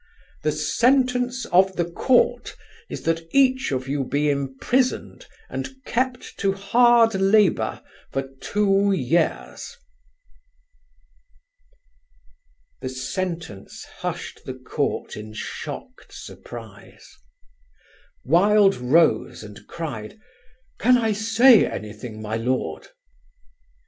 [0.41, 2.55] "The sentence of the court
[2.89, 9.77] is that each of you be imprisoned and kept to hard labour for two years."
[12.81, 17.07] The sentence hushed the court in shocked surprise.
[18.25, 20.19] Wilde rose and cried,
[20.79, 22.87] "Can I say anything, my lord?"